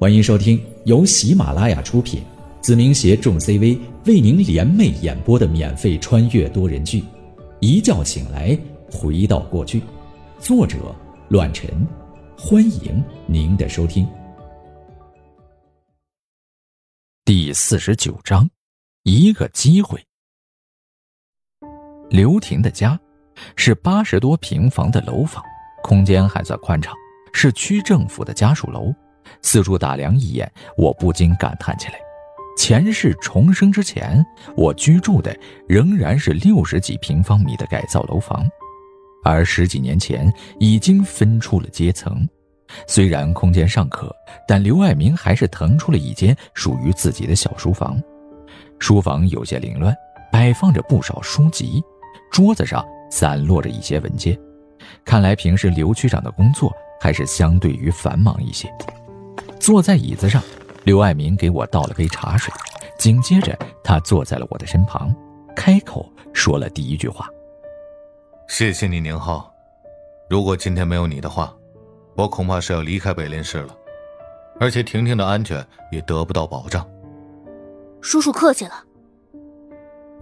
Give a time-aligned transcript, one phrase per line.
[0.00, 2.22] 欢迎收听由喜马拉雅出品，
[2.60, 3.76] 子明携众 CV
[4.06, 7.00] 为您联袂演播的免费穿越多人剧
[7.58, 8.56] 《一觉醒来
[8.92, 9.80] 回到过去》，
[10.38, 10.94] 作者：
[11.30, 11.68] 乱臣。
[12.38, 14.06] 欢迎您的收听。
[17.24, 18.48] 第四十九章，
[19.02, 20.00] 一个机会。
[22.08, 22.96] 刘婷的家
[23.56, 25.42] 是八十多平方的楼房，
[25.82, 26.94] 空间还算宽敞，
[27.32, 28.94] 是区政府的家属楼。
[29.42, 31.94] 四处打量一眼，我不禁感叹起来：
[32.56, 34.24] 前世重生之前，
[34.56, 35.36] 我居住的
[35.68, 38.46] 仍然是六十几平方米的改造楼房，
[39.24, 42.28] 而十几年前已经分出了阶层。
[42.86, 44.14] 虽然空间尚可，
[44.46, 47.98] 但刘爱民还是腾出了一间属于自己的小书房。
[48.78, 49.94] 书房有些凌乱，
[50.30, 51.82] 摆放着不少书籍，
[52.30, 54.38] 桌子上散落着一些文件。
[55.04, 58.68] 看来平时刘区长的工作还是相对于繁忙一些。
[59.68, 60.42] 坐在椅子上，
[60.84, 62.50] 刘爱民给我倒了杯茶水，
[62.98, 65.14] 紧接着他坐在了我的身旁，
[65.54, 67.28] 开口说了第一句话
[68.48, 69.52] ：“谢谢你，宁浩。
[70.30, 71.54] 如果今天没有你的话，
[72.16, 73.76] 我恐怕是要离开北林市了，
[74.58, 76.88] 而且婷婷的安全也得不到保障。”
[78.00, 78.82] 叔叔客气了。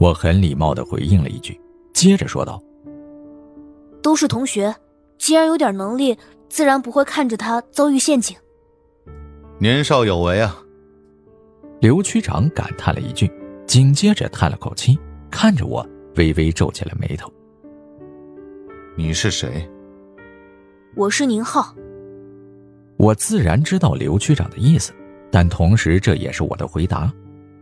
[0.00, 1.60] 我很礼貌的回应了一句，
[1.94, 2.60] 接着说道
[4.02, 4.74] ：“都是同学，
[5.18, 8.36] 既然有点能力，自然不会看着他遭遇陷阱。”
[9.58, 10.54] 年少有为啊！
[11.80, 13.30] 刘区长感叹了一句，
[13.66, 14.98] 紧接着叹了口气，
[15.30, 17.32] 看着我，微微皱起了眉头。
[18.98, 19.66] 你是谁？
[20.94, 21.74] 我是宁浩。
[22.98, 24.92] 我自然知道刘区长的意思，
[25.30, 27.10] 但同时这也是我的回答。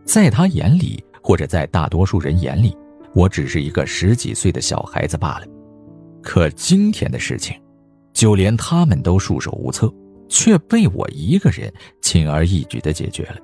[0.03, 2.77] 在他眼里，或者在大多数人眼里，
[3.13, 5.47] 我只是一个十几岁的小孩子罢了。
[6.21, 7.57] 可今天的事情，
[8.11, 9.89] 就连他们都束手无策。
[10.35, 13.37] 却被我一个人轻而易举的解决了，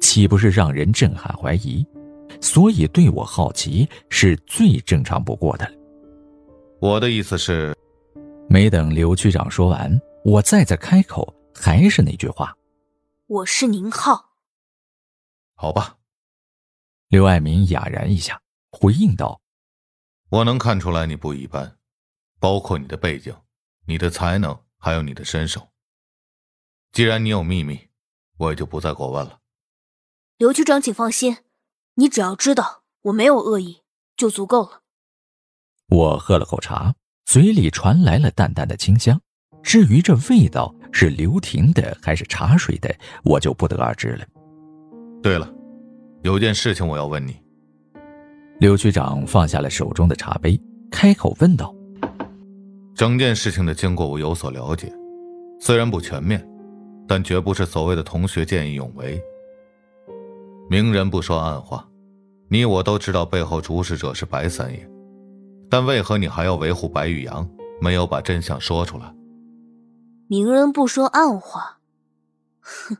[0.00, 1.84] 岂不是让人震撼怀疑？
[2.40, 5.72] 所以对我好奇是最正常不过的了。
[6.80, 7.76] 我的意思是，
[8.48, 12.56] 没等刘区长说完，我再次开口，还是那句话
[13.26, 14.30] ：“我是宁浩。”
[15.56, 15.96] 好吧。
[17.08, 19.40] 刘爱民哑然一下，回应道
[20.30, 21.76] ：“我能看出来你不一般，
[22.38, 23.34] 包括你的背景、
[23.84, 25.60] 你的才能，还有你的身手。”
[26.92, 27.78] 既然你有秘密，
[28.36, 29.38] 我也就不再过问了。
[30.38, 31.36] 刘局长，请放心，
[31.94, 33.82] 你只要知道我没有恶意，
[34.16, 34.82] 就足够了。
[35.88, 39.20] 我喝了口茶，嘴里传来了淡淡的清香。
[39.62, 42.92] 至于这味道是刘婷的还是茶水的，
[43.22, 44.26] 我就不得而知了。
[45.22, 45.48] 对了，
[46.22, 47.40] 有件事情我要问你。
[48.58, 51.72] 刘局长放下了手中的茶杯，开口问道
[52.96, 54.92] ：“整件事情的经过我有所了解，
[55.60, 56.44] 虽然不全面。”
[57.10, 59.20] 但绝不是所谓的同学见义勇为。
[60.68, 61.84] 明人不说暗话，
[62.48, 64.88] 你我都知道背后主使者是白三爷，
[65.68, 67.44] 但为何你还要维护白玉阳，
[67.80, 69.12] 没有把真相说出来？
[70.28, 71.78] 明人不说暗话，
[72.60, 72.96] 哼！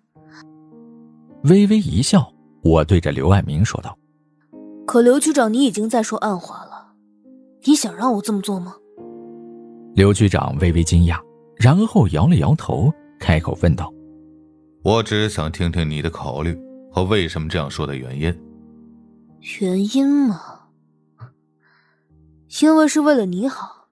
[1.44, 2.32] 微微一笑，
[2.64, 3.96] 我对着刘爱民说道
[4.88, 6.94] ：“可刘局长，你已经在说暗话了，
[7.62, 8.74] 你想让我这么做吗？”
[9.94, 11.16] 刘局长微微惊讶，
[11.54, 13.88] 然后摇了摇头，开口问道。
[14.82, 16.58] 我只是想听听你的考虑
[16.90, 18.26] 和为什么这样说的原因。
[19.60, 20.68] 原因嘛，
[22.60, 23.88] 因为是为了你好。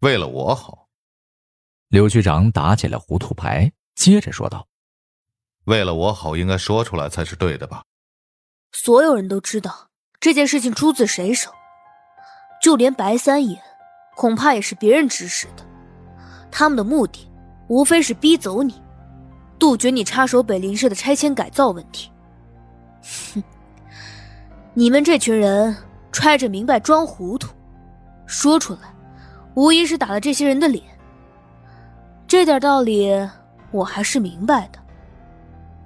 [0.00, 0.88] 为了我好。
[1.88, 4.68] 刘局长打起了糊涂牌，接着说道
[5.66, 7.82] ：“为了我好，应该说出来才是对的吧？”
[8.70, 9.90] 所有人都知道
[10.20, 11.50] 这件事情出自谁手，
[12.62, 13.60] 就连白三爷，
[14.14, 15.66] 恐怕也是别人指使的。
[16.48, 17.28] 他们的目的，
[17.68, 18.80] 无非是逼走你。
[19.60, 22.10] 杜绝你插手北林市的拆迁改造问题。
[23.34, 23.42] 哼，
[24.72, 25.76] 你们这群人
[26.10, 27.52] 揣着明白装糊涂，
[28.26, 28.80] 说出来，
[29.54, 30.82] 无疑是打了这些人的脸。
[32.26, 33.10] 这点道理
[33.70, 34.78] 我还是明白的。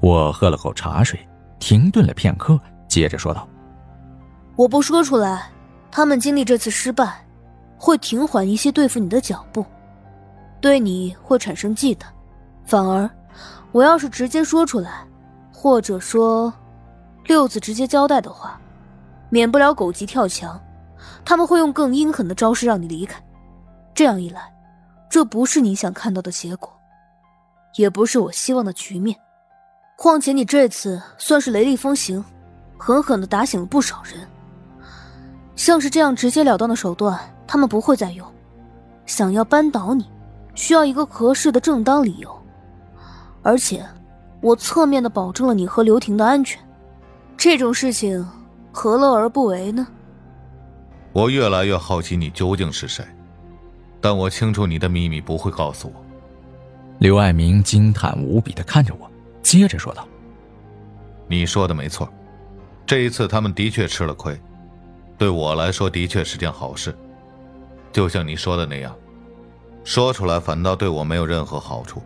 [0.00, 1.18] 我喝了口茶水，
[1.58, 3.48] 停顿了片刻，接着说道
[4.54, 5.50] ：“我不说出来，
[5.90, 7.26] 他们经历这次失败，
[7.76, 9.66] 会停缓一些对付你的脚步，
[10.60, 12.04] 对你会产生忌惮，
[12.64, 13.10] 反而……”
[13.72, 15.06] 我要是直接说出来，
[15.52, 16.52] 或者说
[17.24, 18.60] 六子直接交代的话，
[19.30, 20.60] 免不了狗急跳墙，
[21.24, 23.22] 他们会用更阴狠的招式让你离开。
[23.94, 24.52] 这样一来，
[25.08, 26.72] 这不是你想看到的结果，
[27.76, 29.16] 也不是我希望的局面。
[29.96, 32.24] 况且你这次算是雷厉风行，
[32.76, 34.28] 狠狠的打醒了不少人。
[35.56, 38.26] 像是这样直截了当的手段，他们不会再用。
[39.06, 40.10] 想要扳倒你，
[40.54, 42.43] 需要一个合适的正当理由。
[43.44, 43.84] 而且，
[44.40, 46.58] 我侧面的保证了你和刘婷的安全，
[47.36, 48.26] 这种事情
[48.72, 49.86] 何乐而不为呢？
[51.12, 53.04] 我越来越好奇你究竟是谁，
[54.00, 56.04] 但我清楚你的秘密不会告诉我。
[56.98, 59.08] 刘爱明惊叹无比的看着我，
[59.42, 60.08] 接着说道
[61.28, 62.08] ：“你说的没错，
[62.86, 64.40] 这一次他们的确吃了亏，
[65.18, 66.96] 对我来说的确是件好事。
[67.92, 68.96] 就像你说的那样，
[69.84, 72.00] 说出来反倒对我没有任何好处。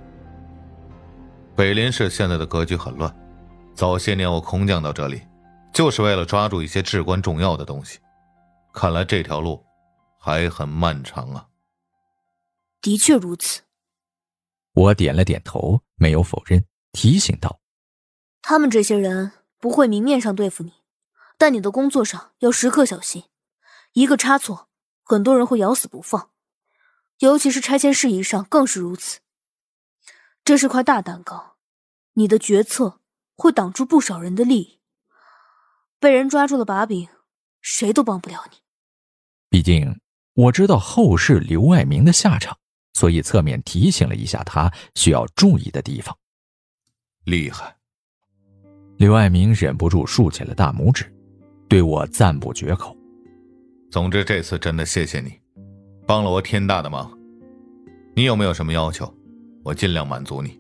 [1.59, 3.13] 北林市现在的格局很乱，
[3.75, 5.21] 早些年我空降到这里，
[5.75, 7.99] 就是为了抓住一些至关重要的东西。
[8.73, 9.61] 看来这条路
[10.21, 11.49] 还很漫长啊。
[12.81, 13.63] 的确如此。”
[14.73, 17.59] 我点了点头，没有否认，提醒道
[18.41, 20.75] ：“他们这些人不会明面上对付你，
[21.37, 23.25] 但你的工作上要时刻小心，
[23.95, 24.69] 一个差错，
[25.03, 26.31] 很多人会咬死不放，
[27.19, 29.19] 尤其是拆迁事宜上更是如此。
[30.49, 31.56] 这是块大蛋糕，
[32.15, 33.00] 你的决策
[33.37, 34.81] 会挡住不少人的利益，
[36.00, 37.06] 被人抓住了把柄，
[37.61, 38.56] 谁都帮不了你。
[39.50, 40.00] 毕竟
[40.33, 42.56] 我知道后世刘爱明的下场。”
[42.97, 46.17] 所以侧面提醒了一下他需要注意的地方。
[47.27, 47.77] 厉害！
[48.97, 51.15] 刘爱明忍不住竖起了大拇指，
[51.69, 52.97] 对我赞不绝口。
[53.91, 55.39] 总之这次真的谢谢你，
[56.06, 57.12] 帮了我天大的忙。
[58.17, 59.15] 你有没有什么要求？
[59.69, 60.59] 我尽量满足你。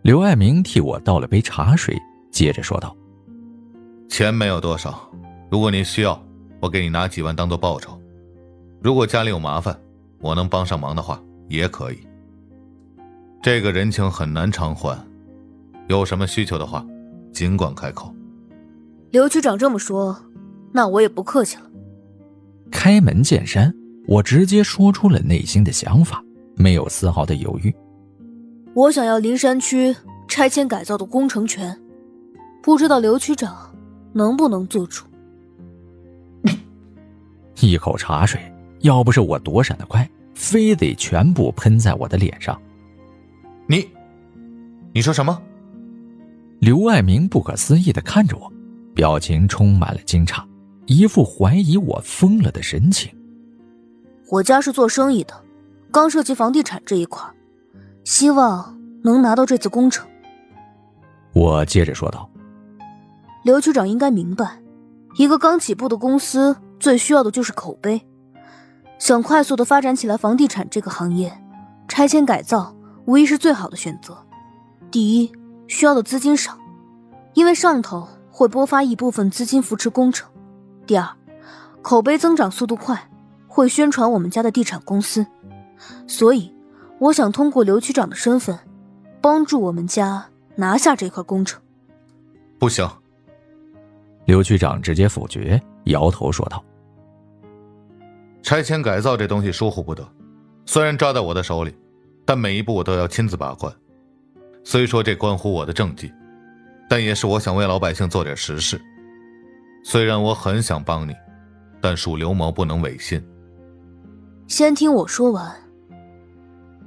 [0.00, 1.94] 刘爱明替我倒了杯茶水，
[2.30, 2.96] 接着说道
[4.08, 5.06] ：“钱没有多少，
[5.50, 6.18] 如果您需要，
[6.58, 8.00] 我给你拿几万当做报酬。
[8.80, 9.78] 如果家里有麻烦，
[10.18, 11.98] 我能帮上忙的话。”也可以，
[13.40, 14.98] 这个人情很难偿还。
[15.86, 16.84] 有什么需求的话，
[17.32, 18.12] 尽管开口。
[19.12, 20.18] 刘局长这么说，
[20.72, 21.70] 那我也不客气了。
[22.72, 23.72] 开门见山，
[24.08, 26.20] 我直接说出了内心的想法，
[26.56, 27.72] 没有丝毫的犹豫。
[28.76, 29.96] 我想要林山区
[30.28, 31.74] 拆迁改造的工程权，
[32.62, 33.74] 不知道刘区长
[34.12, 35.06] 能不能做主？
[37.62, 38.38] 一口茶水，
[38.80, 40.06] 要不是我躲闪的快。
[40.34, 42.60] 非得全部喷在我的脸上！
[43.66, 43.88] 你，
[44.92, 45.40] 你说什么？
[46.58, 48.52] 刘爱明不可思议的看着我，
[48.94, 50.44] 表情充满了惊诧，
[50.84, 53.10] 一副怀疑我疯了的神情。
[54.30, 55.32] 我家是做生意的，
[55.90, 57.26] 刚涉及房地产这一块，
[58.06, 60.06] 希望能拿到这次工程。
[61.32, 62.30] 我接着说道
[63.42, 64.62] ：“刘局长应该明白，
[65.18, 68.00] 一个刚起步的公司最需要的就是口碑。”
[69.00, 71.36] 想快速的发展起来，房地产这个行业，
[71.88, 72.72] 拆迁改造
[73.06, 74.16] 无疑是最好的选择。
[74.88, 75.32] 第一，
[75.66, 76.56] 需要的资金少，
[77.34, 80.28] 因为上头会拨发一部分资金扶持工程；
[80.86, 81.08] 第二，
[81.82, 83.10] 口碑增长速度快，
[83.48, 85.26] 会宣传我们家的地产公司。
[86.06, 86.54] 所以，
[86.98, 88.58] 我想通过刘局长的身份，
[89.20, 91.60] 帮助我们家拿下这块工程。
[92.58, 92.88] 不行，
[94.24, 96.64] 刘局长直接否决，摇头说道。
[98.42, 100.06] 拆迁改造这东西疏忽不得，
[100.64, 101.76] 虽然抓在我的手里，
[102.24, 103.70] 但每一步我都要亲自把关。
[104.64, 106.10] 虽说这关乎我的政绩，
[106.88, 108.80] 但也是我想为老百姓做点实事。
[109.84, 111.14] 虽然我很想帮你，
[111.80, 113.22] 但属刘某不能违心。
[114.48, 115.54] 先听我说完。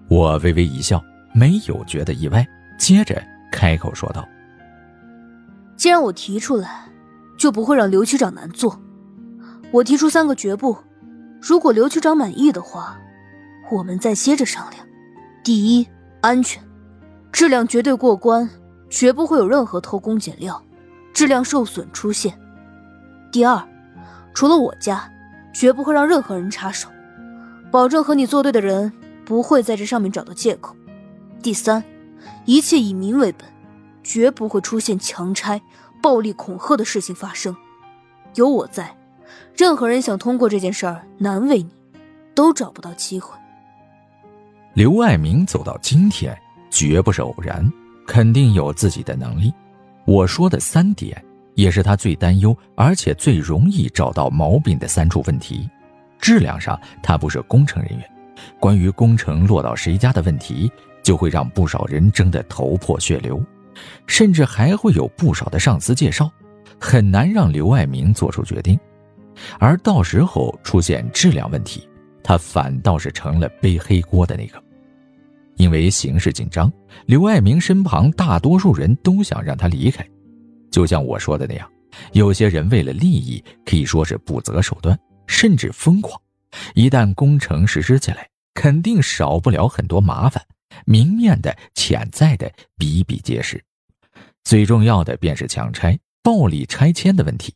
[0.09, 1.03] 我微微一笑，
[1.33, 2.45] 没有觉得意外，
[2.79, 3.21] 接着
[3.51, 4.27] 开口说道
[5.77, 6.85] ：“既然我提出来，
[7.37, 8.81] 就不会让刘区长难做。
[9.71, 10.75] 我提出三个绝不。”
[11.41, 12.97] 如果刘局长满意的话，
[13.71, 14.85] 我们再接着商量。
[15.41, 15.87] 第一，
[16.19, 16.61] 安全，
[17.31, 18.49] 质量绝对过关，
[18.89, 20.61] 绝不会有任何偷工减料、
[21.13, 22.37] 质量受损出现。
[23.31, 23.63] 第二，
[24.33, 25.09] 除了我家，
[25.53, 26.89] 绝不会让任何人插手，
[27.71, 28.91] 保证和你作对的人
[29.29, 30.75] 不会在这上面找到借口。
[31.43, 31.83] 第三，
[32.45, 33.47] 一切以民为本，
[34.03, 35.61] 绝不会出现强拆、
[36.01, 37.55] 暴力恐吓的事情发生。
[38.33, 38.97] 有我在。
[39.55, 41.69] 任何人想通过这件事儿难为你，
[42.33, 43.37] 都找不到机会。
[44.73, 46.35] 刘爱民走到今天，
[46.71, 47.71] 绝不是偶然，
[48.07, 49.53] 肯定有自己的能力。
[50.05, 55.69] 我说的三点，也是他最担忧，而且最容易找到毛病的三处问题。
[56.17, 58.11] 质量上，他不是工程人员，
[58.59, 60.71] 关于工程落到谁家的问题，
[61.03, 63.43] 就会让不少人争得头破血流，
[64.07, 66.31] 甚至还会有不少的上司介绍，
[66.79, 68.79] 很难让刘爱明做出决定。
[69.57, 71.87] 而到时候出现质量问题，
[72.21, 74.61] 他反倒是成了背黑锅的那个。
[75.55, 76.71] 因为形势紧张，
[77.05, 80.05] 刘爱明身旁大多数人都想让他离开。
[80.71, 81.69] 就像我说的那样，
[82.13, 86.19] 有些人为了利益可以说是不择手段，甚至疯狂。
[86.75, 90.43] 一旦工程实施起来，肯定少不了很多麻烦，
[90.85, 93.63] 明面的、潜在的比比皆是。
[94.43, 97.53] 最重要的便是强拆、暴力拆迁的问题。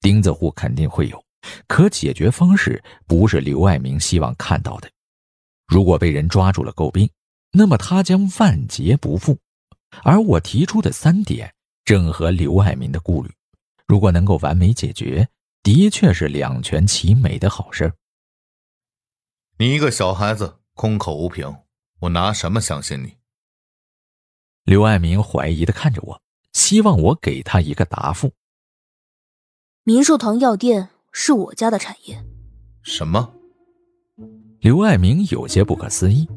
[0.00, 1.24] 钉子户肯定会有，
[1.66, 4.88] 可解决方式不是刘爱民希望看到的。
[5.66, 7.08] 如果被人抓住了诟病，
[7.50, 9.36] 那么他将万劫不复。
[10.02, 11.52] 而我提出的三点
[11.84, 13.30] 正合刘爱民的顾虑，
[13.86, 15.26] 如果能够完美解决，
[15.62, 17.92] 的确是两全其美的好事。
[19.60, 21.52] 你一个小孩子空口无凭，
[22.02, 23.16] 我拿什么相信你？
[24.62, 26.22] 刘爱民怀疑的看着我，
[26.52, 28.30] 希望我给他一个答复。
[29.82, 32.24] 明寿堂药店是我家的产业。
[32.84, 33.34] 什么？
[34.60, 36.28] 刘爱民有些不可思议。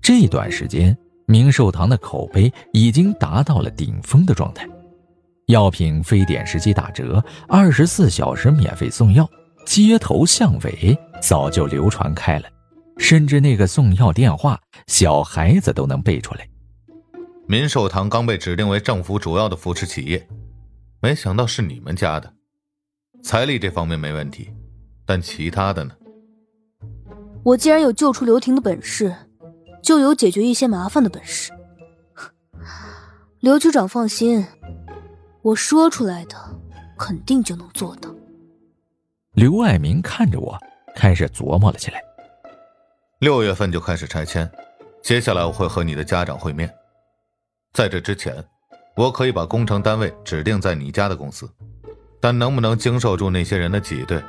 [0.00, 4.66] 这段时间，明寿堂的口碑已经达到了顶峰的状态，
[5.48, 9.28] 药品非典时期打折，二十四小时免费送药，
[9.66, 12.48] 街头巷尾早就流传开了，
[13.02, 16.48] 甚至那个送药电话，小孩子都能背出来。
[17.48, 20.26] 民寿堂刚被指定为政府主要的扶持企业，
[21.00, 22.32] 没想到是你们家的。
[23.20, 24.50] 财力这方面没问题，
[25.04, 25.92] 但其他的呢？
[27.42, 29.14] 我既然有救出刘婷的本事，
[29.82, 31.52] 就有解决一些麻烦的本事。
[33.40, 34.46] 刘局长放心，
[35.42, 36.36] 我说出来的
[36.96, 38.08] 肯定就能做到。
[39.34, 40.56] 刘爱民看着我，
[40.94, 42.00] 开始琢磨了起来。
[43.22, 44.50] 六月份就开始拆迁，
[45.00, 46.68] 接下来我会和你的家长会面。
[47.72, 48.44] 在这之前，
[48.96, 51.48] 我可以把工程单位指定在你家的公司，
[52.20, 54.20] 但能不能经受住那些人的挤兑，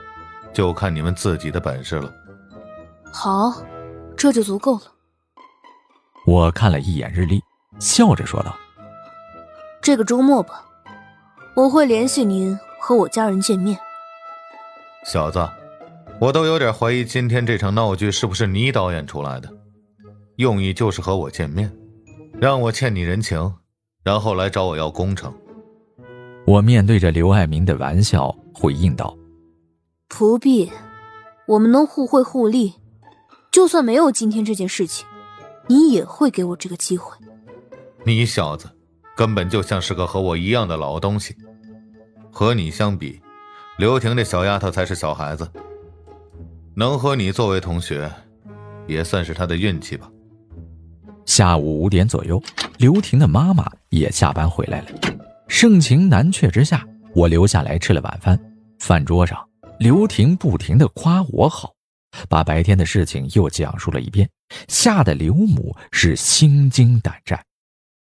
[0.54, 2.14] 就看你们自己的本事了。
[3.12, 3.64] 好，
[4.16, 4.84] 这就足够了。
[6.28, 7.42] 我看了一眼日历，
[7.80, 8.56] 笑着说道
[9.82, 10.64] ：“这个周末吧，
[11.56, 13.76] 我会联系您和我家人见面。”
[15.04, 15.50] 小子，
[16.24, 19.50] 我都有点怀疑今天这场闹剧是不是你导演出来的，
[20.38, 21.70] 用意就是和我见面。
[22.40, 23.54] 让我欠你人情，
[24.06, 25.34] 然后来找我要工程。
[26.48, 29.14] 我面对着刘爱民的玩笑回应道
[30.08, 30.72] ：“不必，
[31.46, 32.74] 我们能互惠互利。
[33.52, 35.06] 就算没有今天这件事情，
[35.68, 37.18] 你也会给我这个机会。”
[38.06, 38.70] 你小子
[39.14, 41.36] 根本就像是个和我一样的老东西。
[42.32, 43.22] 和你相比，
[43.78, 45.46] 刘婷这小丫头才是小孩子。
[46.76, 48.12] 能和你作为同学，
[48.88, 50.10] 也算是他的运气吧。
[51.26, 52.42] 下午五点左右，
[52.78, 54.88] 刘婷的妈妈也下班回来了。
[55.48, 58.40] 盛情难却之下，我留下来吃了晚饭。
[58.80, 59.38] 饭桌上，
[59.78, 61.72] 刘婷不停的夸我好，
[62.28, 64.28] 把白天的事情又讲述了一遍，
[64.68, 67.40] 吓得刘母是心惊胆战。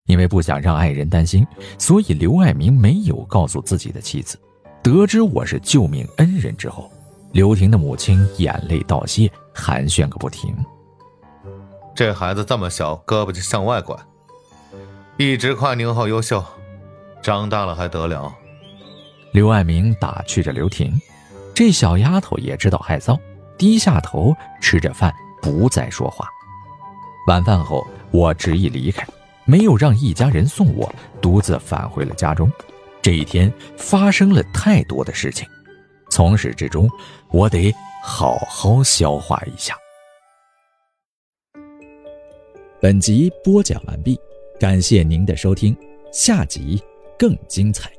[0.05, 1.45] 因为不想让爱人担心，
[1.77, 4.39] 所以刘爱民没有告诉自己的妻子。
[4.81, 6.91] 得知我是救命恩人之后，
[7.31, 10.55] 刘婷的母亲眼泪倒泻，寒暄个不停。
[11.95, 13.95] 这孩子这么小，胳膊就向外拐，
[15.17, 16.43] 一直夸宁浩优秀，
[17.21, 18.33] 长大了还得了？
[19.31, 20.99] 刘爱明打趣着刘婷，
[21.53, 23.19] 这小丫头也知道害臊，
[23.57, 26.27] 低下头吃着饭，不再说话。
[27.27, 29.05] 晚饭后，我执意离开，
[29.45, 32.51] 没有让一家人送我，独自返回了家中。
[33.01, 35.47] 这一天发生了太多的事情，
[36.09, 36.89] 从始至终，
[37.31, 37.73] 我得
[38.03, 39.75] 好好消化一下。
[42.81, 44.19] 本集播讲完毕，
[44.59, 45.75] 感谢您的收听，
[46.11, 46.81] 下集
[47.17, 47.91] 更精彩。